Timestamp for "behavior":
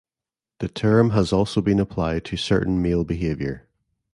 3.03-3.67